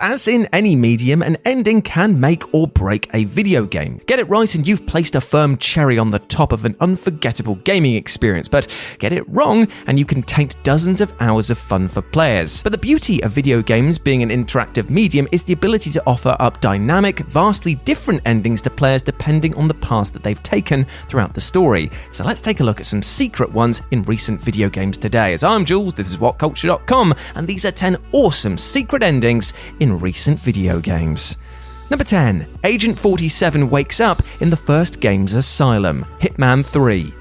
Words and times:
As 0.00 0.26
in 0.26 0.48
any 0.52 0.74
medium, 0.74 1.22
an 1.22 1.36
ending 1.44 1.80
can 1.80 2.18
make 2.18 2.52
or 2.52 2.66
break 2.66 3.08
a 3.14 3.26
video 3.26 3.64
game. 3.64 4.00
Get 4.06 4.18
it 4.18 4.28
right 4.28 4.52
and 4.56 4.66
you've 4.66 4.88
placed 4.88 5.14
a 5.14 5.20
firm 5.20 5.56
cherry 5.56 6.00
on 6.00 6.10
the 6.10 6.18
top 6.18 6.50
of 6.50 6.64
an 6.64 6.74
unforgettable 6.80 7.54
gaming 7.54 7.94
experience, 7.94 8.48
but 8.48 8.66
get 8.98 9.12
it 9.12 9.22
wrong 9.28 9.68
and 9.86 9.96
you 9.96 10.04
can 10.04 10.24
taint 10.24 10.56
dozens 10.64 11.00
of 11.00 11.12
hours 11.20 11.48
of 11.48 11.58
fun 11.58 11.86
for 11.86 12.02
players. 12.02 12.60
But 12.64 12.72
the 12.72 12.78
beauty 12.78 13.22
of 13.22 13.30
video 13.30 13.62
games 13.62 13.96
being 13.96 14.24
an 14.24 14.30
interactive 14.30 14.90
medium 14.90 15.28
is 15.30 15.44
the 15.44 15.52
ability 15.52 15.90
to 15.90 16.02
offer 16.08 16.34
up 16.40 16.60
dynamic, 16.60 17.20
vastly 17.20 17.76
different 17.76 18.20
endings 18.26 18.62
to 18.62 18.70
players 18.70 19.04
depending 19.04 19.54
on 19.54 19.68
the 19.68 19.74
path 19.74 20.12
that 20.12 20.24
they've 20.24 20.42
taken 20.42 20.88
throughout 21.06 21.34
the 21.34 21.40
story. 21.40 21.88
So 22.10 22.24
let's 22.24 22.40
take 22.40 22.58
a 22.58 22.64
look 22.64 22.80
at 22.80 22.86
some 22.86 23.00
secret 23.04 23.52
ones 23.52 23.80
in 23.92 24.02
recent 24.02 24.40
video 24.40 24.68
games 24.68 24.98
today. 24.98 25.34
As 25.34 25.44
I'm 25.44 25.64
Jules, 25.64 25.94
this 25.94 26.10
is 26.10 26.16
WhatCulture.com, 26.16 27.14
and 27.36 27.46
these 27.46 27.64
are 27.64 27.70
10 27.70 27.96
awesome 28.10 28.58
secret 28.58 29.04
endings 29.04 29.52
in 29.84 30.00
recent 30.00 30.40
video 30.40 30.80
games. 30.80 31.36
Number 31.90 32.04
10. 32.04 32.46
Agent 32.64 32.98
47 32.98 33.68
wakes 33.68 34.00
up 34.00 34.22
in 34.40 34.48
the 34.48 34.56
first 34.56 34.98
game's 34.98 35.34
asylum, 35.34 36.06
Hitman 36.20 36.64
3. 36.64 37.12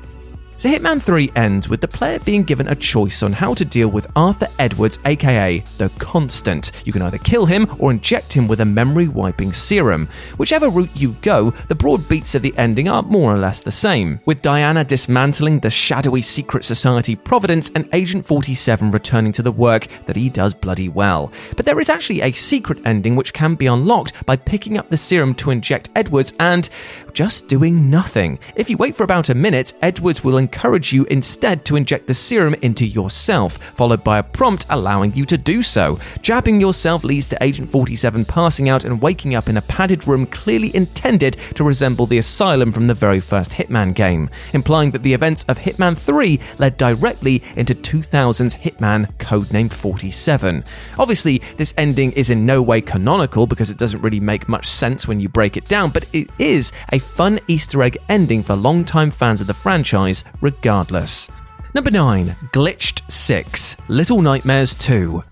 So 0.63 0.69
Hitman 0.69 1.01
3 1.03 1.29
ends 1.35 1.67
with 1.67 1.81
the 1.81 1.89
player 1.89 2.19
being 2.19 2.43
given 2.43 2.69
a 2.69 2.75
choice 2.75 3.21
on 3.21 3.33
how 3.33 3.53
to 3.53 3.65
deal 3.65 3.89
with 3.89 4.07
Arthur 4.15 4.47
Edwards, 4.59 4.97
aka 5.03 5.61
the 5.77 5.89
Constant. 5.99 6.71
You 6.85 6.93
can 6.93 7.01
either 7.01 7.17
kill 7.17 7.45
him 7.45 7.67
or 7.79 7.91
inject 7.91 8.31
him 8.31 8.47
with 8.47 8.61
a 8.61 8.65
memory 8.65 9.09
wiping 9.09 9.51
serum. 9.51 10.07
Whichever 10.37 10.69
route 10.69 10.95
you 10.95 11.17
go, 11.21 11.49
the 11.67 11.75
broad 11.75 12.07
beats 12.07 12.33
of 12.33 12.43
the 12.43 12.53
ending 12.57 12.87
are 12.87 13.03
more 13.03 13.35
or 13.35 13.37
less 13.37 13.59
the 13.59 13.73
same, 13.73 14.21
with 14.25 14.41
Diana 14.41 14.85
dismantling 14.85 15.59
the 15.59 15.69
shadowy 15.69 16.21
secret 16.21 16.63
society 16.63 17.17
Providence 17.17 17.69
and 17.75 17.89
Agent 17.91 18.25
47 18.25 18.89
returning 18.89 19.33
to 19.33 19.41
the 19.41 19.51
work 19.51 19.89
that 20.05 20.15
he 20.15 20.29
does 20.29 20.53
bloody 20.53 20.87
well. 20.87 21.29
But 21.57 21.65
there 21.65 21.81
is 21.81 21.89
actually 21.89 22.21
a 22.21 22.31
secret 22.31 22.79
ending 22.85 23.17
which 23.17 23.33
can 23.33 23.55
be 23.55 23.67
unlocked 23.67 24.25
by 24.25 24.37
picking 24.37 24.77
up 24.77 24.89
the 24.89 24.95
serum 24.95 25.35
to 25.35 25.51
inject 25.51 25.89
Edwards 25.93 26.33
and 26.39 26.69
just 27.11 27.49
doing 27.49 27.89
nothing. 27.89 28.39
If 28.55 28.69
you 28.69 28.77
wait 28.77 28.95
for 28.95 29.03
about 29.03 29.27
a 29.27 29.35
minute, 29.35 29.73
Edwards 29.81 30.23
will 30.23 30.37
encourage 30.53 30.93
you 30.93 31.03
instead 31.05 31.65
to 31.65 31.75
inject 31.75 32.05
the 32.05 32.13
serum 32.13 32.53
into 32.61 32.85
yourself, 32.85 33.57
followed 33.57 34.03
by 34.03 34.19
a 34.19 34.23
prompt 34.23 34.67
allowing 34.69 35.11
you 35.15 35.25
to 35.25 35.35
do 35.35 35.63
so. 35.63 35.99
Jabbing 36.21 36.61
yourself 36.61 37.03
leads 37.03 37.27
to 37.27 37.43
Agent 37.43 37.71
47 37.71 38.23
passing 38.25 38.69
out 38.69 38.85
and 38.85 39.01
waking 39.01 39.33
up 39.33 39.49
in 39.49 39.57
a 39.57 39.63
padded 39.63 40.07
room 40.07 40.27
clearly 40.27 40.73
intended 40.75 41.37
to 41.55 41.63
resemble 41.63 42.05
the 42.05 42.19
asylum 42.19 42.71
from 42.71 42.85
the 42.85 42.93
very 42.93 43.19
first 43.19 43.49
Hitman 43.49 43.95
game, 43.95 44.29
implying 44.53 44.91
that 44.91 45.01
the 45.01 45.15
events 45.15 45.43
of 45.45 45.57
Hitman 45.57 45.97
3 45.97 46.39
led 46.59 46.77
directly 46.77 47.41
into 47.55 47.73
2000's 47.73 48.53
Hitman 48.53 49.11
codename 49.17 49.73
47. 49.73 50.63
Obviously, 50.99 51.41
this 51.57 51.73
ending 51.79 52.11
is 52.11 52.29
in 52.29 52.45
no 52.45 52.61
way 52.61 52.79
canonical 52.79 53.47
because 53.47 53.71
it 53.71 53.77
doesn't 53.77 54.01
really 54.01 54.19
make 54.19 54.47
much 54.47 54.67
sense 54.67 55.07
when 55.07 55.19
you 55.19 55.27
break 55.27 55.57
it 55.57 55.67
down, 55.67 55.89
but 55.89 56.05
it 56.13 56.29
is 56.37 56.71
a 56.91 56.99
fun 56.99 57.39
Easter 57.47 57.81
egg 57.81 57.97
ending 58.07 58.43
for 58.43 58.55
longtime 58.55 59.09
fans 59.09 59.41
of 59.41 59.47
the 59.47 59.53
franchise, 59.53 60.23
regardless. 60.43 61.31
Number 61.73 61.89
9, 61.89 62.27
Glitched 62.51 63.09
6, 63.11 63.77
Little 63.87 64.21
Nightmares 64.21 64.75
2. 64.75 65.23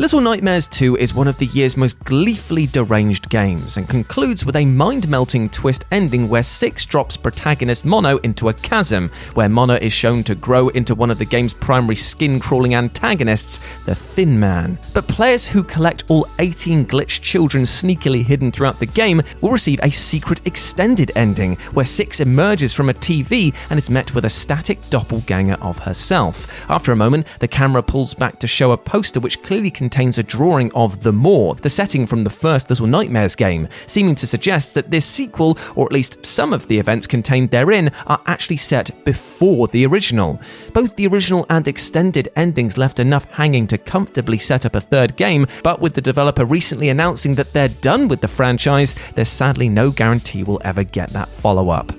Little 0.00 0.22
Nightmares 0.22 0.66
2 0.66 0.96
is 0.96 1.12
one 1.12 1.28
of 1.28 1.36
the 1.36 1.48
year's 1.48 1.76
most 1.76 2.02
gleefully 2.04 2.66
deranged 2.66 3.28
games 3.28 3.76
and 3.76 3.86
concludes 3.86 4.46
with 4.46 4.56
a 4.56 4.64
mind 4.64 5.06
melting 5.10 5.50
twist 5.50 5.84
ending 5.90 6.26
where 6.26 6.42
Six 6.42 6.86
drops 6.86 7.18
protagonist 7.18 7.84
Mono 7.84 8.16
into 8.22 8.48
a 8.48 8.54
chasm, 8.54 9.10
where 9.34 9.50
Mono 9.50 9.74
is 9.74 9.92
shown 9.92 10.24
to 10.24 10.34
grow 10.34 10.68
into 10.68 10.94
one 10.94 11.10
of 11.10 11.18
the 11.18 11.26
game's 11.26 11.52
primary 11.52 11.96
skin 11.96 12.40
crawling 12.40 12.74
antagonists, 12.74 13.60
the 13.84 13.94
Thin 13.94 14.40
Man. 14.40 14.78
But 14.94 15.06
players 15.06 15.46
who 15.46 15.62
collect 15.62 16.04
all 16.08 16.26
18 16.38 16.86
glitched 16.86 17.20
children 17.20 17.64
sneakily 17.64 18.24
hidden 18.24 18.52
throughout 18.52 18.78
the 18.78 18.86
game 18.86 19.20
will 19.42 19.52
receive 19.52 19.80
a 19.82 19.90
secret 19.90 20.40
extended 20.46 21.12
ending 21.14 21.56
where 21.74 21.84
Six 21.84 22.20
emerges 22.20 22.72
from 22.72 22.88
a 22.88 22.94
TV 22.94 23.54
and 23.68 23.76
is 23.76 23.90
met 23.90 24.14
with 24.14 24.24
a 24.24 24.30
static 24.30 24.78
doppelganger 24.88 25.58
of 25.60 25.80
herself. 25.80 26.70
After 26.70 26.90
a 26.90 26.96
moment, 26.96 27.26
the 27.40 27.48
camera 27.48 27.82
pulls 27.82 28.14
back 28.14 28.38
to 28.38 28.46
show 28.46 28.72
a 28.72 28.78
poster 28.78 29.20
which 29.20 29.42
clearly 29.42 29.70
contains 29.70 29.89
a 30.18 30.22
drawing 30.22 30.72
of 30.72 31.02
The 31.02 31.12
Moor, 31.12 31.56
the 31.56 31.68
setting 31.68 32.06
from 32.06 32.24
the 32.24 32.30
first 32.30 32.70
Little 32.70 32.86
Nightmares 32.86 33.36
game, 33.36 33.68
seeming 33.86 34.14
to 34.16 34.26
suggest 34.26 34.74
that 34.74 34.90
this 34.90 35.04
sequel, 35.04 35.58
or 35.74 35.86
at 35.86 35.92
least 35.92 36.24
some 36.24 36.52
of 36.52 36.68
the 36.68 36.78
events 36.78 37.06
contained 37.06 37.50
therein, 37.50 37.90
are 38.06 38.22
actually 38.26 38.56
set 38.56 39.04
before 39.04 39.68
the 39.68 39.84
original. 39.86 40.40
Both 40.72 40.96
the 40.96 41.06
original 41.06 41.44
and 41.50 41.66
extended 41.68 42.28
endings 42.36 42.78
left 42.78 42.98
enough 42.98 43.24
hanging 43.30 43.66
to 43.68 43.78
comfortably 43.78 44.38
set 44.38 44.64
up 44.64 44.74
a 44.74 44.80
third 44.80 45.16
game, 45.16 45.46
but 45.62 45.80
with 45.80 45.94
the 45.94 46.00
developer 46.00 46.44
recently 46.44 46.88
announcing 46.88 47.34
that 47.34 47.52
they're 47.52 47.68
done 47.68 48.08
with 48.08 48.20
the 48.20 48.28
franchise, 48.28 48.94
there's 49.14 49.28
sadly 49.28 49.68
no 49.68 49.90
guarantee 49.90 50.44
we'll 50.44 50.62
ever 50.64 50.84
get 50.84 51.10
that 51.10 51.28
follow 51.28 51.68
up. 51.70 51.92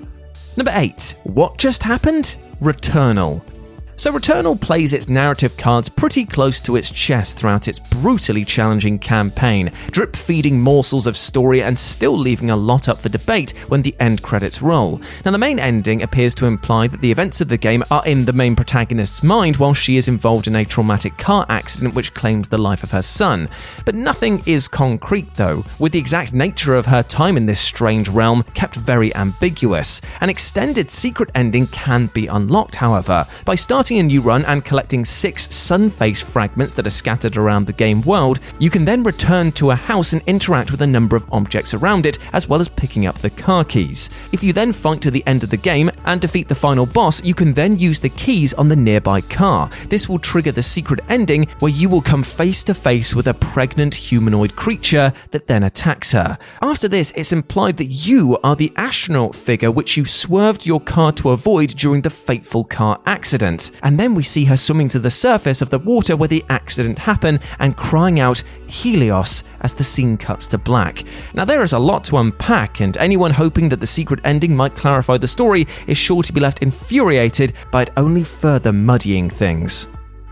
Number 0.56 0.72
8. 0.74 1.14
What 1.24 1.58
just 1.58 1.82
happened? 1.82 2.36
Returnal. 2.60 3.42
So 3.94 4.10
Returnal 4.10 4.58
plays 4.58 4.94
its 4.94 5.08
narrative 5.08 5.56
cards 5.56 5.88
pretty 5.88 6.24
close 6.24 6.60
to 6.62 6.76
its 6.76 6.90
chest 6.90 7.38
throughout 7.38 7.68
its 7.68 7.78
brutally 7.78 8.44
challenging 8.44 8.98
campaign, 8.98 9.70
drip 9.90 10.16
feeding 10.16 10.60
morsels 10.60 11.06
of 11.06 11.16
story 11.16 11.62
and 11.62 11.78
still 11.78 12.18
leaving 12.18 12.50
a 12.50 12.56
lot 12.56 12.88
up 12.88 12.98
for 12.98 13.10
debate 13.10 13.50
when 13.68 13.82
the 13.82 13.94
end 14.00 14.22
credits 14.22 14.62
roll. 14.62 15.00
Now, 15.24 15.30
the 15.30 15.38
main 15.38 15.58
ending 15.58 16.02
appears 16.02 16.34
to 16.36 16.46
imply 16.46 16.88
that 16.88 17.00
the 17.00 17.12
events 17.12 17.40
of 17.42 17.48
the 17.48 17.58
game 17.58 17.84
are 17.90 18.04
in 18.06 18.24
the 18.24 18.32
main 18.32 18.56
protagonist's 18.56 19.22
mind 19.22 19.56
while 19.56 19.74
she 19.74 19.98
is 19.98 20.08
involved 20.08 20.46
in 20.46 20.56
a 20.56 20.64
traumatic 20.64 21.16
car 21.18 21.44
accident 21.48 21.94
which 21.94 22.14
claims 22.14 22.48
the 22.48 22.58
life 22.58 22.82
of 22.82 22.92
her 22.92 23.02
son. 23.02 23.48
But 23.84 23.94
nothing 23.94 24.42
is 24.46 24.68
concrete 24.68 25.34
though, 25.34 25.64
with 25.78 25.92
the 25.92 25.98
exact 25.98 26.32
nature 26.32 26.74
of 26.74 26.86
her 26.86 27.02
time 27.02 27.36
in 27.36 27.46
this 27.46 27.60
strange 27.60 28.08
realm 28.08 28.42
kept 28.54 28.74
very 28.74 29.14
ambiguous. 29.14 30.00
An 30.22 30.30
extended 30.30 30.90
secret 30.90 31.30
ending 31.34 31.66
can 31.68 32.06
be 32.06 32.26
unlocked, 32.26 32.76
however, 32.76 33.26
by 33.44 33.54
starting 33.54 33.81
a 33.90 34.02
new 34.02 34.20
run 34.20 34.44
and 34.44 34.64
collecting 34.64 35.04
six 35.04 35.48
Sunface 35.48 36.22
fragments 36.22 36.72
that 36.74 36.86
are 36.86 36.90
scattered 36.90 37.36
around 37.36 37.66
the 37.66 37.72
game 37.72 38.00
world, 38.02 38.38
you 38.58 38.70
can 38.70 38.84
then 38.84 39.02
return 39.02 39.50
to 39.52 39.72
a 39.72 39.74
house 39.74 40.12
and 40.12 40.22
interact 40.26 40.70
with 40.70 40.80
a 40.82 40.86
number 40.86 41.16
of 41.16 41.26
objects 41.32 41.74
around 41.74 42.06
it, 42.06 42.18
as 42.32 42.48
well 42.48 42.60
as 42.60 42.68
picking 42.68 43.06
up 43.06 43.18
the 43.18 43.30
car 43.30 43.64
keys. 43.64 44.08
If 44.30 44.42
you 44.42 44.52
then 44.52 44.72
fight 44.72 45.02
to 45.02 45.10
the 45.10 45.26
end 45.26 45.42
of 45.42 45.50
the 45.50 45.56
game 45.56 45.90
and 46.04 46.20
defeat 46.20 46.48
the 46.48 46.54
final 46.54 46.86
boss, 46.86 47.22
you 47.24 47.34
can 47.34 47.52
then 47.52 47.78
use 47.78 48.00
the 48.00 48.08
keys 48.10 48.54
on 48.54 48.68
the 48.68 48.76
nearby 48.76 49.20
car. 49.20 49.68
This 49.88 50.08
will 50.08 50.18
trigger 50.20 50.52
the 50.52 50.62
secret 50.62 51.00
ending 51.08 51.46
where 51.58 51.72
you 51.72 51.88
will 51.88 52.02
come 52.02 52.22
face 52.22 52.62
to 52.64 52.74
face 52.74 53.14
with 53.14 53.26
a 53.26 53.34
pregnant 53.34 53.94
humanoid 53.94 54.54
creature 54.54 55.12
that 55.32 55.48
then 55.48 55.64
attacks 55.64 56.12
her. 56.12 56.38
After 56.60 56.86
this, 56.86 57.12
it's 57.16 57.32
implied 57.32 57.78
that 57.78 57.86
you 57.86 58.38
are 58.44 58.54
the 58.54 58.72
astronaut 58.76 59.34
figure 59.34 59.70
which 59.70 59.96
you 59.96 60.04
swerved 60.04 60.66
your 60.66 60.80
car 60.80 61.12
to 61.12 61.30
avoid 61.30 61.70
during 61.70 62.02
the 62.02 62.10
fateful 62.10 62.64
car 62.64 63.00
accident 63.06 63.71
and 63.82 63.98
then 63.98 64.14
we 64.14 64.22
see 64.22 64.44
her 64.44 64.56
swimming 64.56 64.88
to 64.90 64.98
the 64.98 65.10
surface 65.10 65.62
of 65.62 65.70
the 65.70 65.78
water 65.78 66.16
where 66.16 66.28
the 66.28 66.44
accident 66.48 66.98
happened 66.98 67.40
and 67.58 67.76
crying 67.76 68.20
out 68.20 68.42
Helios 68.66 69.44
as 69.60 69.74
the 69.74 69.84
scene 69.84 70.16
cuts 70.16 70.46
to 70.48 70.58
black. 70.58 71.04
Now, 71.34 71.44
there 71.44 71.62
is 71.62 71.72
a 71.72 71.78
lot 71.78 72.04
to 72.04 72.18
unpack, 72.18 72.80
and 72.80 72.96
anyone 72.96 73.32
hoping 73.32 73.68
that 73.70 73.80
the 73.80 73.86
secret 73.86 74.20
ending 74.24 74.54
might 74.54 74.74
clarify 74.74 75.18
the 75.18 75.26
story 75.26 75.66
is 75.86 75.98
sure 75.98 76.22
to 76.22 76.32
be 76.32 76.40
left 76.40 76.62
infuriated 76.62 77.52
by 77.70 77.82
it 77.82 77.90
only 77.96 78.24
further 78.24 78.72
muddying 78.72 79.30
things. 79.30 79.88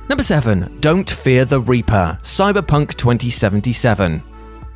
Number 0.09 0.23
7. 0.23 0.79
Don't 0.81 1.09
Fear 1.09 1.45
the 1.45 1.61
Reaper, 1.61 2.19
Cyberpunk 2.23 2.97
2077. 2.97 4.30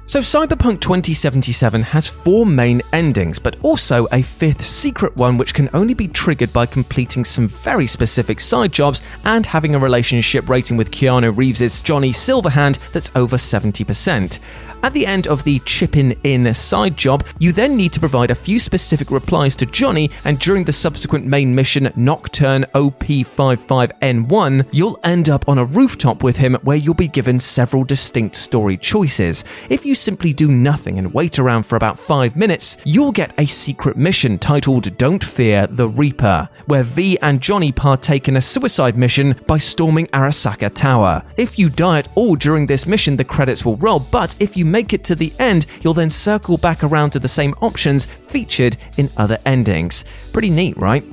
So, 0.06 0.20
Cyberpunk 0.20 0.80
2077 0.80 1.82
has 1.82 2.06
four 2.06 2.44
main 2.44 2.82
endings, 2.92 3.38
but 3.38 3.56
also 3.62 4.06
a 4.12 4.20
fifth 4.20 4.62
secret 4.62 5.16
one 5.16 5.38
which 5.38 5.54
can 5.54 5.70
only 5.72 5.94
be 5.94 6.08
triggered 6.08 6.52
by 6.52 6.66
completing 6.66 7.24
some 7.24 7.48
very 7.48 7.86
specific 7.86 8.38
side 8.38 8.70
jobs 8.70 9.00
and 9.24 9.46
having 9.46 9.74
a 9.74 9.78
relationship 9.78 10.46
rating 10.50 10.76
with 10.76 10.90
Keanu 10.90 11.34
Reeves' 11.34 11.80
Johnny 11.80 12.10
Silverhand 12.10 12.78
that's 12.92 13.10
over 13.16 13.38
70%. 13.38 14.40
At 14.84 14.92
the 14.92 15.06
end 15.06 15.26
of 15.26 15.44
the 15.44 15.60
chipping 15.60 16.12
in 16.24 16.52
side 16.52 16.98
job, 16.98 17.24
you 17.38 17.52
then 17.52 17.74
need 17.74 17.94
to 17.94 18.00
provide 18.00 18.30
a 18.30 18.34
few 18.34 18.58
specific 18.58 19.10
replies 19.10 19.56
to 19.56 19.64
Johnny, 19.64 20.10
and 20.26 20.38
during 20.38 20.64
the 20.64 20.72
subsequent 20.72 21.24
main 21.24 21.54
mission 21.54 21.90
Nocturne 21.96 22.66
OP55N1, 22.74 24.68
you'll 24.70 25.00
end 25.02 25.30
up 25.30 25.48
on 25.48 25.56
a 25.56 25.64
rooftop 25.64 26.22
with 26.22 26.36
him 26.36 26.58
where 26.64 26.76
you'll 26.76 26.92
be 26.92 27.08
given 27.08 27.38
several 27.38 27.84
distinct 27.84 28.36
story 28.36 28.76
choices. 28.76 29.42
If 29.70 29.86
you 29.86 29.93
simply 29.94 30.32
do 30.32 30.50
nothing 30.50 30.98
and 30.98 31.12
wait 31.14 31.38
around 31.38 31.64
for 31.64 31.76
about 31.76 31.98
5 31.98 32.36
minutes, 32.36 32.76
you'll 32.84 33.12
get 33.12 33.32
a 33.38 33.46
secret 33.46 33.96
mission 33.96 34.38
titled 34.38 34.96
Don't 34.98 35.22
Fear 35.22 35.68
the 35.68 35.88
Reaper, 35.88 36.48
where 36.66 36.82
V 36.82 37.18
and 37.22 37.40
Johnny 37.40 37.72
partake 37.72 38.28
in 38.28 38.36
a 38.36 38.40
suicide 38.40 38.96
mission 38.96 39.36
by 39.46 39.58
storming 39.58 40.06
Arasaka 40.08 40.72
Tower. 40.74 41.22
If 41.36 41.58
you 41.58 41.68
die 41.68 42.00
at 42.00 42.08
all 42.14 42.36
during 42.36 42.66
this 42.66 42.86
mission, 42.86 43.16
the 43.16 43.24
credits 43.24 43.64
will 43.64 43.76
roll, 43.76 44.00
but 44.00 44.36
if 44.40 44.56
you 44.56 44.64
make 44.64 44.92
it 44.92 45.04
to 45.04 45.14
the 45.14 45.32
end, 45.38 45.66
you'll 45.82 45.94
then 45.94 46.10
circle 46.10 46.56
back 46.56 46.82
around 46.82 47.10
to 47.10 47.18
the 47.18 47.28
same 47.28 47.54
options 47.60 48.06
featured 48.06 48.76
in 48.96 49.10
other 49.16 49.38
endings. 49.46 50.04
Pretty 50.32 50.50
neat, 50.50 50.76
right? 50.76 51.04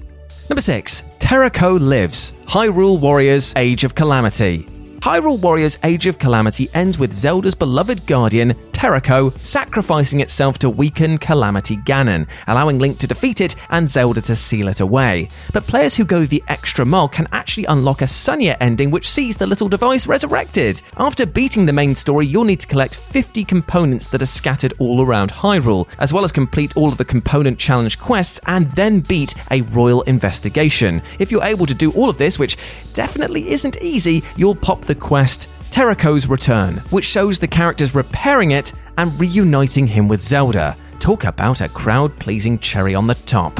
Number 0.50 0.62
6. 0.62 1.04
Terrako 1.20 1.80
Lives 1.80 2.34
Hyrule 2.48 3.00
Warriors 3.00 3.54
Age 3.56 3.84
of 3.84 3.96
Calamity. 3.96 4.68
Hyrule 5.02 5.40
Warriors 5.40 5.80
Age 5.84 6.06
of 6.06 6.20
Calamity 6.20 6.70
ends 6.76 7.00
with 7.00 7.12
Zelda's 7.12 7.56
beloved 7.56 8.06
guardian, 8.06 8.54
Terrako, 8.72 9.36
sacrificing 9.44 10.20
itself 10.20 10.60
to 10.60 10.70
weaken 10.70 11.18
Calamity 11.18 11.78
Ganon, 11.78 12.28
allowing 12.46 12.78
Link 12.78 13.00
to 13.00 13.08
defeat 13.08 13.42
it 13.42 13.56
and 13.72 13.90
Zelda 13.90 14.22
to 14.22 14.36
seal 14.36 14.68
it 14.68 14.80
away. 14.80 15.30
But 15.54 15.66
players 15.66 15.96
who 15.96 16.06
go 16.06 16.26
the 16.26 16.44
extra 16.48 16.86
mile 16.86 17.08
can 17.08 17.28
actually 17.32 17.66
unlock 17.66 18.04
a 18.04 18.08
sunnier 18.08 18.56
ending 18.60 18.92
which 18.92 19.10
sees 19.10 19.38
the 19.38 19.48
little 19.48 19.68
device 19.68 20.06
resurrected. 20.06 20.84
After 20.98 21.26
beating 21.26 21.66
the 21.66 21.74
main 21.74 21.96
story, 21.96 22.28
you'll 22.28 22.44
need 22.44 22.60
to 22.60 22.68
collect 22.68 22.98
50 22.98 23.44
components 23.44 24.06
that 24.06 24.22
are 24.22 24.28
scattered 24.28 24.74
all 24.78 25.02
around 25.02 25.32
Hyrule, 25.32 25.88
as 25.98 26.14
well 26.14 26.24
as 26.24 26.32
complete 26.32 26.78
all 26.78 26.90
of 26.90 27.00
the 27.00 27.06
component 27.06 27.58
challenge 27.58 27.98
quests 27.98 28.40
and 28.46 28.72
then 28.74 29.00
beat 29.00 29.34
a 29.50 29.62
royal 29.62 30.04
investigation. 30.04 31.02
If 31.18 31.32
you're 31.32 31.44
able 31.44 31.66
to 31.66 31.74
do 31.74 31.92
all 31.94 32.08
of 32.08 32.20
this, 32.20 32.38
which 32.38 32.56
definitely 32.94 33.50
isn't 33.50 33.82
easy, 33.82 34.22
you'll 34.36 34.54
pop 34.54 34.82
the 34.82 34.91
quest 34.96 35.48
Terrako's 35.72 36.28
Return, 36.28 36.78
which 36.90 37.06
shows 37.06 37.40
the 37.40 37.48
characters 37.48 37.96
repairing 37.96 38.52
it 38.52 38.74
and 38.98 39.18
reuniting 39.20 39.88
him 39.88 40.08
with 40.08 40.22
Zelda. 40.22 40.76
Talk 41.00 41.24
about 41.24 41.62
a 41.62 41.70
crowd 41.70 42.18
pleasing 42.20 42.60
cherry 42.60 42.94
on 42.94 43.08
the 43.08 43.16
top. 43.16 43.60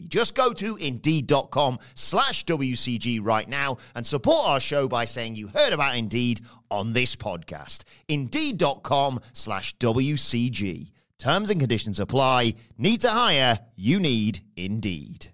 Just 0.07 0.35
go 0.35 0.53
to 0.53 0.77
indeed.com 0.77 1.79
slash 1.95 2.45
WCG 2.45 3.19
right 3.21 3.47
now 3.47 3.77
and 3.95 4.05
support 4.05 4.47
our 4.47 4.59
show 4.59 4.87
by 4.87 5.05
saying 5.05 5.35
you 5.35 5.47
heard 5.47 5.73
about 5.73 5.95
Indeed 5.95 6.41
on 6.69 6.93
this 6.93 7.15
podcast. 7.15 7.83
Indeed.com 8.07 9.19
slash 9.33 9.75
WCG. 9.77 10.91
Terms 11.19 11.49
and 11.49 11.59
conditions 11.59 11.99
apply. 11.99 12.55
Need 12.77 13.01
to 13.01 13.09
hire? 13.09 13.59
You 13.75 13.99
need 13.99 14.39
Indeed. 14.55 15.27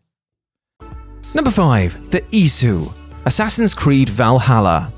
Number 1.33 1.51
5. 1.51 2.11
The 2.11 2.21
Isu 2.21 2.91
Assassin's 3.25 3.73
Creed 3.73 4.09
Valhalla. 4.09 4.91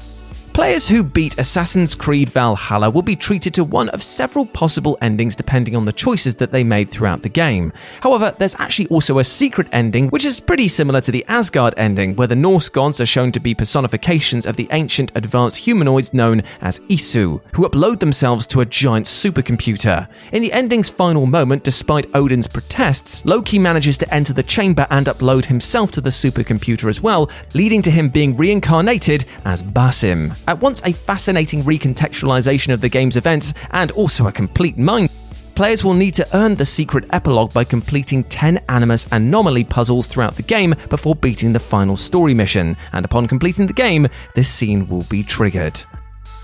Players 0.54 0.90
who 0.90 1.04
beat 1.04 1.40
Assassin's 1.40 1.96
Creed 1.96 2.30
Valhalla 2.30 2.90
will 2.90 3.02
be 3.02 3.16
treated 3.16 3.54
to 3.54 3.64
one 3.64 3.88
of 3.90 4.04
several 4.04 4.46
possible 4.46 4.98
endings 5.02 5.36
depending 5.36 5.74
on 5.74 5.86
the 5.86 5.94
choices 5.94 6.36
that 6.36 6.52
they 6.52 6.66
made 6.66 6.92
throughout 6.92 7.22
the 7.22 7.30
game. 7.30 7.72
However, 8.02 8.36
there's 8.38 8.60
actually 8.60 8.88
also 8.88 9.20
a 9.20 9.24
secret 9.24 9.68
ending 9.72 10.10
which 10.10 10.26
is 10.26 10.42
pretty 10.42 10.68
similar 10.68 11.00
to 11.02 11.12
the 11.12 11.26
Asgard 11.30 11.74
ending, 11.78 12.16
where 12.16 12.28
the 12.28 12.36
Norse 12.36 12.68
gods 12.68 13.00
are 13.00 13.06
shown 13.06 13.32
to 13.32 13.40
be 13.40 13.56
personifications 13.56 14.46
of 14.46 14.58
the 14.58 14.68
ancient 14.72 15.14
advanced 15.16 15.60
humanoids 15.60 16.14
known 16.14 16.44
as 16.60 16.80
Isu, 16.80 17.42
who 17.54 17.68
upload 17.68 18.00
themselves 18.00 18.46
to 18.48 18.60
a 18.60 18.66
giant 18.66 19.06
supercomputer. 19.06 20.10
In 20.34 20.42
the 20.42 20.52
ending's 20.52 20.90
final 20.90 21.26
moment, 21.26 21.64
despite 21.64 22.14
Odin's 22.14 22.48
protests, 22.48 23.24
Loki 23.26 23.60
manages 23.60 23.98
to 24.00 24.14
enter 24.14 24.34
the 24.34 24.44
chamber 24.44 24.88
and 24.90 25.06
upload 25.06 25.46
himself 25.46 25.92
to 25.92 26.02
the 26.02 26.10
supercomputer 26.10 26.90
as 26.90 27.02
well, 27.02 27.30
leading 27.54 27.82
to 27.84 27.92
him 27.92 28.10
being 28.10 28.36
reincarnated 28.36 29.24
as 29.46 29.64
Basim. 29.64 30.36
At 30.50 30.62
once 30.62 30.82
a 30.84 30.94
fascinating 30.94 31.62
recontextualization 31.62 32.74
of 32.74 32.82
the 32.82 32.90
game's 32.90 33.18
events 33.18 33.54
and 33.70 33.92
also 33.92 34.26
a 34.26 34.32
complete 34.32 34.80
mind. 34.80 35.12
Players 35.54 35.84
will 35.84 35.94
need 35.94 36.16
to 36.16 36.28
earn 36.36 36.56
the 36.56 36.66
secret 36.66 37.06
epilogue 37.14 37.54
by 37.54 37.64
completing 37.64 38.24
10 38.24 38.58
Animus 38.68 39.06
Anomaly 39.12 39.64
puzzles 39.66 40.08
throughout 40.08 40.38
the 40.38 40.42
game 40.42 40.74
before 40.90 41.14
beating 41.14 41.54
the 41.54 41.60
final 41.60 41.96
story 41.96 42.34
mission, 42.34 42.76
and 42.94 43.06
upon 43.06 43.28
completing 43.28 43.68
the 43.68 43.74
game, 43.74 44.08
this 44.34 44.50
scene 44.50 44.88
will 44.88 45.04
be 45.04 45.22
triggered. 45.22 45.80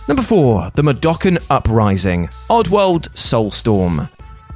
Number 0.07 0.21
4. 0.21 0.73
The 0.75 0.83
Mudokon 0.83 1.43
Uprising 1.49 2.27
Oddworld 2.47 3.09
Soulstorm. 3.15 4.07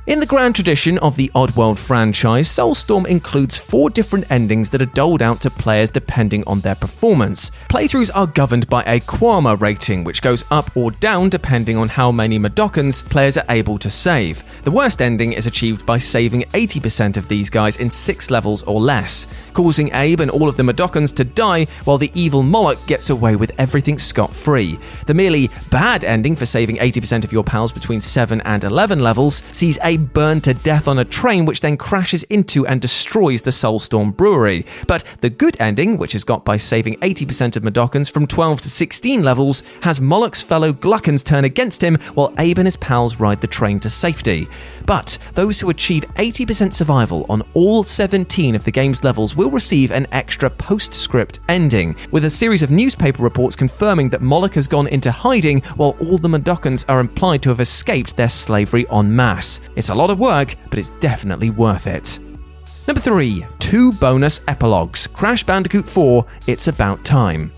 In 0.09 0.19
the 0.19 0.25
grand 0.25 0.55
tradition 0.55 0.97
of 0.97 1.17
the 1.17 1.29
Oddworld 1.35 1.77
franchise, 1.77 2.49
Soulstorm 2.49 3.05
includes 3.05 3.59
four 3.59 3.91
different 3.91 4.25
endings 4.31 4.71
that 4.71 4.81
are 4.81 4.87
doled 4.87 5.21
out 5.21 5.39
to 5.41 5.51
players 5.51 5.91
depending 5.91 6.43
on 6.47 6.61
their 6.61 6.73
performance. 6.73 7.51
Playthroughs 7.69 8.09
are 8.15 8.25
governed 8.25 8.67
by 8.67 8.81
a 8.85 9.01
Quarma 9.01 9.61
rating, 9.61 10.03
which 10.03 10.23
goes 10.23 10.43
up 10.49 10.75
or 10.75 10.89
down 10.89 11.29
depending 11.29 11.77
on 11.77 11.89
how 11.89 12.11
many 12.11 12.39
Mudokons 12.39 13.07
players 13.07 13.37
are 13.37 13.45
able 13.49 13.77
to 13.77 13.91
save. 13.91 14.43
The 14.63 14.71
worst 14.71 14.99
ending 14.99 15.33
is 15.33 15.45
achieved 15.45 15.85
by 15.85 15.99
saving 15.99 16.41
80% 16.53 17.15
of 17.15 17.27
these 17.27 17.51
guys 17.51 17.77
in 17.77 17.91
six 17.91 18.31
levels 18.31 18.63
or 18.63 18.81
less, 18.81 19.27
causing 19.53 19.93
Abe 19.93 20.21
and 20.21 20.31
all 20.31 20.49
of 20.49 20.57
the 20.57 20.63
Mudokons 20.63 21.15
to 21.17 21.23
die 21.23 21.65
while 21.83 21.99
the 21.99 22.11
evil 22.15 22.41
Moloch 22.41 22.83
gets 22.87 23.11
away 23.11 23.35
with 23.35 23.51
everything 23.59 23.99
scot 23.99 24.33
free. 24.33 24.79
The 25.05 25.13
merely 25.13 25.51
bad 25.69 26.03
ending 26.03 26.35
for 26.35 26.47
saving 26.47 26.77
80% 26.77 27.23
of 27.23 27.31
your 27.31 27.43
pals 27.43 27.71
between 27.71 28.01
7 28.01 28.41
and 28.41 28.63
11 28.63 29.01
levels 29.01 29.43
sees 29.51 29.77
Abe 29.83 29.98
burned 29.99 30.43
to 30.45 30.53
death 30.53 30.87
on 30.87 30.99
a 30.99 31.05
train, 31.05 31.45
which 31.45 31.61
then 31.61 31.77
crashes 31.77 32.23
into 32.23 32.65
and 32.65 32.81
destroys 32.81 33.41
the 33.41 33.51
Soulstorm 33.51 34.15
Brewery. 34.15 34.65
But 34.87 35.03
the 35.21 35.29
good 35.29 35.55
ending, 35.59 35.97
which 35.97 36.15
is 36.15 36.23
got 36.23 36.45
by 36.45 36.57
saving 36.57 36.95
80% 36.97 37.55
of 37.55 37.63
Mudokons 37.63 38.11
from 38.11 38.27
12 38.27 38.61
to 38.61 38.69
16 38.69 39.23
levels, 39.23 39.63
has 39.81 40.01
Moloch's 40.01 40.41
fellow 40.41 40.73
Glukkons 40.73 41.23
turn 41.23 41.45
against 41.45 41.83
him 41.83 41.95
while 42.13 42.33
Abe 42.39 42.59
and 42.59 42.67
his 42.67 42.77
pals 42.77 43.19
ride 43.19 43.41
the 43.41 43.47
train 43.47 43.79
to 43.81 43.89
safety. 43.89 44.47
But 44.85 45.17
those 45.35 45.59
who 45.59 45.69
achieve 45.69 46.03
80% 46.15 46.73
survival 46.73 47.25
on 47.29 47.43
all 47.53 47.83
17 47.83 48.55
of 48.55 48.63
the 48.63 48.71
game's 48.71 49.03
levels 49.03 49.35
will 49.35 49.51
receive 49.51 49.91
an 49.91 50.07
extra 50.11 50.49
postscript 50.49 51.39
ending, 51.47 51.95
with 52.11 52.25
a 52.25 52.29
series 52.29 52.63
of 52.63 52.71
newspaper 52.71 53.21
reports 53.21 53.55
confirming 53.55 54.09
that 54.09 54.21
Moloch 54.21 54.55
has 54.55 54.67
gone 54.67 54.87
into 54.87 55.11
hiding 55.11 55.61
while 55.75 55.95
all 56.01 56.17
the 56.17 56.27
Mudokons 56.27 56.85
are 56.89 56.99
implied 56.99 57.43
to 57.43 57.49
have 57.49 57.59
escaped 57.59 58.15
their 58.15 58.29
slavery 58.29 58.85
en 58.91 59.15
masse. 59.15 59.61
It's 59.75 59.88
a 59.89 59.95
lot 59.95 60.09
of 60.09 60.19
work, 60.19 60.55
but 60.69 60.79
it's 60.79 60.89
definitely 60.99 61.49
worth 61.49 61.87
it. 61.87 62.19
Number 62.87 63.01
3. 63.01 63.45
Two 63.59 63.91
bonus 63.93 64.41
epilogues 64.47 65.05
Crash 65.07 65.43
Bandicoot 65.43 65.87
4 65.87 66.25
It's 66.47 66.67
About 66.67 67.03
Time. 67.05 67.51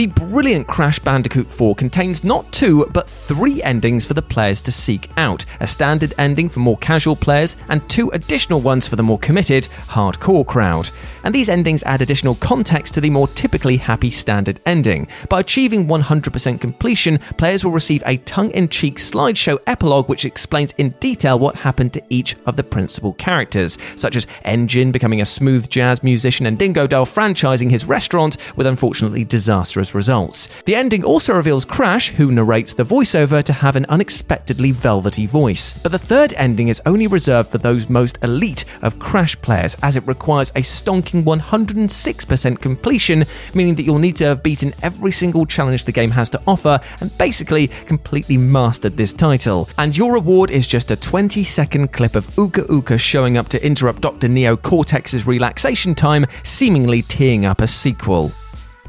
The 0.00 0.06
brilliant 0.06 0.66
Crash 0.66 0.98
Bandicoot 0.98 1.50
4 1.50 1.74
contains 1.74 2.24
not 2.24 2.50
two, 2.52 2.86
but 2.86 3.06
three 3.06 3.62
endings 3.62 4.06
for 4.06 4.14
the 4.14 4.22
players 4.22 4.62
to 4.62 4.72
seek 4.72 5.10
out 5.18 5.44
a 5.60 5.66
standard 5.66 6.14
ending 6.16 6.48
for 6.48 6.60
more 6.60 6.78
casual 6.78 7.14
players, 7.14 7.54
and 7.68 7.86
two 7.86 8.08
additional 8.12 8.62
ones 8.62 8.88
for 8.88 8.96
the 8.96 9.02
more 9.02 9.18
committed, 9.18 9.68
hardcore 9.88 10.46
crowd. 10.46 10.88
And 11.22 11.34
these 11.34 11.50
endings 11.50 11.82
add 11.82 12.00
additional 12.00 12.34
context 12.36 12.94
to 12.94 13.02
the 13.02 13.10
more 13.10 13.28
typically 13.28 13.76
happy 13.76 14.10
standard 14.10 14.58
ending. 14.64 15.06
By 15.28 15.40
achieving 15.40 15.86
100% 15.86 16.62
completion, 16.62 17.18
players 17.36 17.62
will 17.62 17.72
receive 17.72 18.02
a 18.06 18.16
tongue 18.16 18.52
in 18.52 18.70
cheek 18.70 18.96
slideshow 18.96 19.58
epilogue 19.66 20.08
which 20.08 20.24
explains 20.24 20.72
in 20.78 20.94
detail 21.00 21.38
what 21.38 21.56
happened 21.56 21.92
to 21.92 22.02
each 22.08 22.36
of 22.46 22.56
the 22.56 22.64
principal 22.64 23.12
characters, 23.12 23.76
such 23.96 24.16
as 24.16 24.26
N. 24.46 24.66
Gin 24.66 24.92
becoming 24.92 25.20
a 25.20 25.26
smooth 25.26 25.68
jazz 25.68 26.02
musician 26.02 26.46
and 26.46 26.58
Dingodile 26.58 27.04
franchising 27.04 27.70
his 27.70 27.84
restaurant 27.84 28.38
with 28.56 28.66
unfortunately 28.66 29.24
disastrous 29.24 29.89
results. 29.94 30.48
The 30.64 30.74
ending 30.74 31.04
also 31.04 31.34
reveals 31.34 31.64
Crash, 31.64 32.10
who 32.10 32.30
narrates 32.30 32.74
the 32.74 32.84
voiceover, 32.84 33.42
to 33.42 33.52
have 33.52 33.76
an 33.76 33.86
unexpectedly 33.88 34.72
velvety 34.72 35.26
voice. 35.26 35.72
But 35.72 35.92
the 35.92 35.98
third 35.98 36.34
ending 36.34 36.68
is 36.68 36.82
only 36.86 37.06
reserved 37.06 37.50
for 37.50 37.58
those 37.58 37.88
most 37.88 38.18
elite 38.22 38.64
of 38.82 38.98
Crash 38.98 39.40
players, 39.40 39.76
as 39.82 39.96
it 39.96 40.06
requires 40.06 40.50
a 40.50 40.60
stonking 40.60 41.24
106% 41.24 42.60
completion, 42.60 43.24
meaning 43.54 43.74
that 43.74 43.84
you'll 43.84 43.98
need 43.98 44.16
to 44.16 44.24
have 44.24 44.42
beaten 44.42 44.74
every 44.82 45.12
single 45.12 45.46
challenge 45.46 45.84
the 45.84 45.92
game 45.92 46.10
has 46.10 46.30
to 46.30 46.42
offer 46.46 46.80
and 47.00 47.16
basically 47.18 47.68
completely 47.86 48.36
mastered 48.36 48.96
this 48.96 49.12
title. 49.12 49.68
And 49.78 49.96
your 49.96 50.12
reward 50.12 50.50
is 50.50 50.66
just 50.66 50.90
a 50.90 50.96
20 50.96 51.42
second 51.44 51.92
clip 51.92 52.14
of 52.14 52.36
Uka 52.36 52.66
Uka 52.70 52.98
showing 52.98 53.36
up 53.36 53.48
to 53.48 53.64
interrupt 53.64 54.00
Dr. 54.00 54.28
Neo 54.28 54.56
Cortex's 54.56 55.26
relaxation 55.26 55.94
time, 55.94 56.26
seemingly 56.42 57.02
teeing 57.02 57.44
up 57.44 57.60
a 57.60 57.66
sequel. 57.66 58.32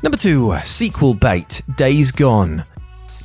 Number 0.03 0.17
2, 0.17 0.58
sequel 0.63 1.13
bait 1.13 1.62
Days 1.77 2.12
Gone. 2.12 2.71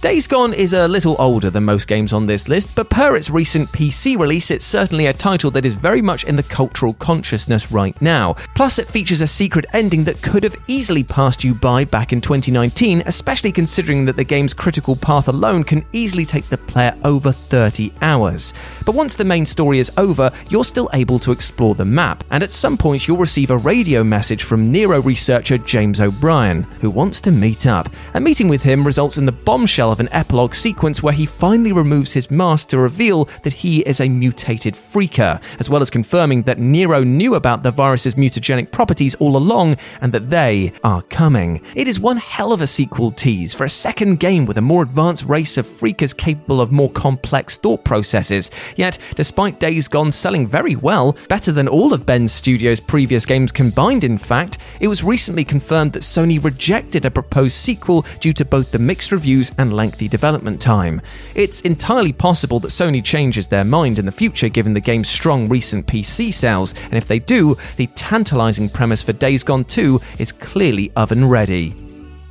Days 0.02 0.28
Gone 0.28 0.52
is 0.52 0.74
a 0.74 0.86
little 0.86 1.16
older 1.18 1.48
than 1.48 1.64
most 1.64 1.88
games 1.88 2.12
on 2.12 2.26
this 2.26 2.48
list, 2.48 2.74
but 2.74 2.90
per 2.90 3.16
its 3.16 3.30
recent 3.30 3.72
PC 3.72 4.16
release, 4.18 4.50
it's 4.50 4.64
certainly 4.64 5.06
a 5.06 5.12
title 5.12 5.50
that 5.52 5.64
is 5.64 5.74
very 5.74 6.02
much 6.02 6.24
in 6.24 6.36
the 6.36 6.42
cultural 6.42 6.92
consciousness 6.94 7.72
right 7.72 8.00
now. 8.02 8.34
Plus, 8.54 8.78
it 8.78 8.88
features 8.88 9.22
a 9.22 9.26
secret 9.26 9.64
ending 9.72 10.04
that 10.04 10.22
could 10.22 10.44
have 10.44 10.54
easily 10.68 11.02
passed 11.02 11.42
you 11.42 11.54
by 11.54 11.84
back 11.84 12.12
in 12.12 12.20
2019, 12.20 13.04
especially 13.06 13.50
considering 13.50 14.04
that 14.04 14.16
the 14.16 14.22
game's 14.22 14.52
critical 14.52 14.94
path 14.94 15.28
alone 15.28 15.64
can 15.64 15.84
easily 15.92 16.26
take 16.26 16.46
the 16.50 16.58
player 16.58 16.94
over 17.02 17.32
30 17.32 17.90
hours. 18.02 18.52
But 18.84 18.94
once 18.94 19.16
the 19.16 19.24
main 19.24 19.46
story 19.46 19.78
is 19.78 19.90
over, 19.96 20.30
you're 20.50 20.64
still 20.64 20.90
able 20.92 21.18
to 21.20 21.32
explore 21.32 21.74
the 21.74 21.86
map, 21.86 22.22
and 22.30 22.42
at 22.42 22.52
some 22.52 22.76
point, 22.76 23.08
you'll 23.08 23.16
receive 23.16 23.50
a 23.50 23.56
radio 23.56 24.04
message 24.04 24.42
from 24.42 24.70
Nero 24.70 25.00
researcher 25.00 25.56
James 25.56 26.02
O'Brien, 26.02 26.64
who 26.80 26.90
wants 26.90 27.22
to 27.22 27.32
meet 27.32 27.66
up. 27.66 27.88
A 28.12 28.20
meeting 28.20 28.48
with 28.48 28.62
him 28.62 28.86
results 28.86 29.16
in 29.16 29.24
the 29.24 29.32
bombshell 29.32 29.85
of 29.92 30.00
an 30.00 30.08
epilogue 30.12 30.54
sequence 30.54 31.02
where 31.02 31.12
he 31.12 31.26
finally 31.26 31.72
removes 31.72 32.12
his 32.12 32.30
mask 32.30 32.68
to 32.68 32.78
reveal 32.78 33.24
that 33.42 33.52
he 33.52 33.80
is 33.80 34.00
a 34.00 34.08
mutated 34.08 34.74
freaker, 34.74 35.40
as 35.58 35.68
well 35.68 35.82
as 35.82 35.90
confirming 35.90 36.42
that 36.42 36.58
Nero 36.58 37.04
knew 37.04 37.34
about 37.34 37.62
the 37.62 37.70
virus's 37.70 38.14
mutagenic 38.14 38.70
properties 38.70 39.14
all 39.16 39.36
along 39.36 39.76
and 40.00 40.12
that 40.12 40.30
they 40.30 40.72
are 40.82 41.02
coming. 41.02 41.60
It 41.74 41.88
is 41.88 42.00
one 42.00 42.16
hell 42.16 42.52
of 42.52 42.60
a 42.60 42.66
sequel 42.66 43.12
tease 43.12 43.54
for 43.54 43.64
a 43.64 43.68
second 43.68 44.20
game 44.20 44.46
with 44.46 44.58
a 44.58 44.62
more 44.62 44.82
advanced 44.82 45.24
race 45.24 45.56
of 45.56 45.66
freakers 45.66 46.16
capable 46.16 46.60
of 46.60 46.72
more 46.72 46.90
complex 46.90 47.58
thought 47.58 47.84
processes. 47.84 48.50
Yet, 48.76 48.98
despite 49.14 49.60
Days 49.60 49.88
Gone 49.88 50.10
selling 50.10 50.46
very 50.46 50.76
well, 50.76 51.16
better 51.28 51.52
than 51.52 51.68
all 51.68 51.92
of 51.92 52.06
Bend 52.06 52.30
Studio's 52.30 52.80
previous 52.80 53.26
games 53.26 53.52
combined, 53.52 54.04
in 54.04 54.18
fact, 54.18 54.58
it 54.80 54.88
was 54.88 55.04
recently 55.04 55.44
confirmed 55.44 55.92
that 55.92 56.02
Sony 56.02 56.42
rejected 56.42 57.04
a 57.04 57.10
proposed 57.10 57.56
sequel 57.56 58.04
due 58.20 58.32
to 58.32 58.44
both 58.44 58.70
the 58.70 58.78
mixed 58.78 59.12
reviews 59.12 59.52
and 59.58 59.72
lengthy 59.76 60.08
development 60.08 60.60
time. 60.60 61.00
It's 61.34 61.60
entirely 61.60 62.12
possible 62.12 62.58
that 62.60 62.68
Sony 62.68 63.04
changes 63.04 63.46
their 63.46 63.64
mind 63.64 63.98
in 63.98 64.06
the 64.06 64.12
future 64.12 64.48
given 64.48 64.74
the 64.74 64.80
game's 64.80 65.08
strong 65.08 65.48
recent 65.48 65.86
PC 65.86 66.32
sales, 66.32 66.74
and 66.84 66.94
if 66.94 67.06
they 67.06 67.20
do, 67.20 67.56
the 67.76 67.86
tantalizing 67.88 68.68
premise 68.68 69.02
for 69.02 69.12
Days 69.12 69.44
Gone 69.44 69.64
2 69.64 70.00
is 70.18 70.32
clearly 70.32 70.90
oven 70.96 71.28
ready. 71.28 71.74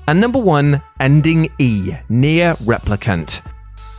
And 0.08 0.20
number 0.20 0.40
one, 0.40 0.82
Ending 1.00 1.50
E, 1.58 1.94
Nier 2.10 2.56
Replicant. 2.56 3.42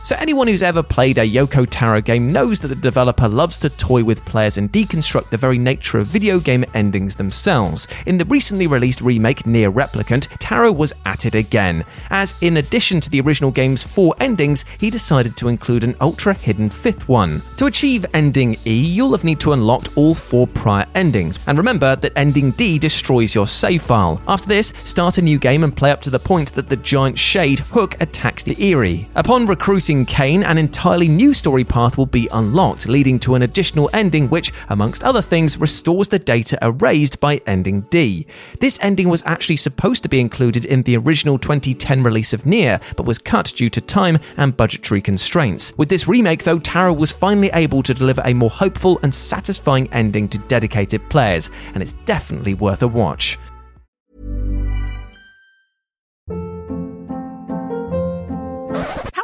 So, 0.07 0.15
anyone 0.19 0.47
who's 0.47 0.63
ever 0.63 0.83
played 0.83 1.17
a 1.17 1.29
Yoko 1.29 1.67
Taro 1.69 1.99
game 1.99 2.31
knows 2.31 2.61
that 2.61 2.69
the 2.69 2.75
developer 2.75 3.27
loves 3.27 3.57
to 3.57 3.69
toy 3.69 4.05
with 4.05 4.23
players 4.23 4.57
and 4.57 4.71
deconstruct 4.71 5.31
the 5.31 5.35
very 5.35 5.57
nature 5.57 5.99
of 5.99 6.07
video 6.07 6.39
game 6.39 6.63
endings 6.73 7.17
themselves. 7.17 7.89
In 8.05 8.17
the 8.17 8.23
recently 8.23 8.67
released 8.67 9.01
remake 9.01 9.45
Nier 9.45 9.69
Replicant, 9.69 10.29
Taro 10.39 10.71
was 10.71 10.93
at 11.03 11.25
it 11.25 11.35
again, 11.35 11.83
as 12.09 12.35
in 12.39 12.55
addition 12.55 13.01
to 13.01 13.09
the 13.09 13.19
original 13.19 13.51
game's 13.51 13.83
four 13.83 14.15
endings, 14.21 14.63
he 14.79 14.89
decided 14.89 15.35
to 15.35 15.49
include 15.49 15.83
an 15.83 15.97
ultra 15.99 16.33
hidden 16.33 16.69
fifth 16.69 17.09
one. 17.09 17.41
To 17.57 17.65
achieve 17.65 18.05
Ending 18.13 18.57
E, 18.65 18.79
you'll 18.79 19.11
have 19.11 19.25
need 19.25 19.41
to 19.41 19.51
unlock 19.51 19.87
all 19.97 20.15
four 20.15 20.47
prior 20.47 20.85
endings, 20.95 21.37
and 21.47 21.57
remember 21.57 21.97
that 21.97 22.13
Ending 22.15 22.51
D 22.51 22.79
destroys 22.79 23.35
your 23.35 23.45
save 23.45 23.81
file. 23.81 24.21
After 24.25 24.47
this, 24.47 24.71
start 24.85 25.17
a 25.17 25.21
new 25.21 25.37
game 25.37 25.65
and 25.65 25.75
play 25.75 25.91
up 25.91 26.01
to 26.03 26.09
the 26.09 26.17
point 26.17 26.53
that 26.53 26.69
the 26.69 26.77
giant 26.77 27.19
shade 27.19 27.59
Hook 27.59 27.97
attacks 27.99 28.43
the 28.43 28.55
Aerie. 28.57 29.09
Upon 29.13 29.45
recruiting 29.45 29.96
Kainé, 30.05 30.45
an 30.45 30.57
entirely 30.57 31.07
new 31.07 31.33
story 31.33 31.63
path 31.63 31.97
will 31.97 32.05
be 32.05 32.27
unlocked, 32.31 32.87
leading 32.87 33.19
to 33.19 33.35
an 33.35 33.41
additional 33.41 33.89
ending 33.93 34.29
which, 34.29 34.51
amongst 34.69 35.03
other 35.03 35.21
things, 35.21 35.57
restores 35.57 36.09
the 36.09 36.19
data 36.19 36.57
erased 36.61 37.19
by 37.19 37.41
ending 37.47 37.81
D. 37.89 38.27
This 38.59 38.77
ending 38.81 39.09
was 39.09 39.23
actually 39.25 39.55
supposed 39.55 40.03
to 40.03 40.09
be 40.09 40.19
included 40.19 40.65
in 40.65 40.83
the 40.83 40.97
original 40.97 41.39
2010 41.39 42.03
release 42.03 42.33
of 42.33 42.45
Nier, 42.45 42.79
but 42.95 43.05
was 43.05 43.17
cut 43.17 43.53
due 43.55 43.69
to 43.69 43.81
time 43.81 44.19
and 44.35 44.57
budgetary 44.57 45.01
constraints. 45.01 45.73
With 45.77 45.89
this 45.89 46.07
remake, 46.07 46.43
though, 46.43 46.59
Taro 46.59 46.93
was 46.93 47.11
finally 47.11 47.49
able 47.53 47.83
to 47.83 47.93
deliver 47.93 48.21
a 48.25 48.33
more 48.33 48.49
hopeful 48.49 48.99
and 49.03 49.13
satisfying 49.13 49.91
ending 49.93 50.27
to 50.29 50.37
dedicated 50.37 51.01
players, 51.09 51.49
and 51.73 51.81
it's 51.81 51.93
definitely 52.05 52.53
worth 52.53 52.83
a 52.83 52.87
watch. 52.87 53.37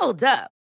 Hold 0.04 0.24
up. 0.24 0.53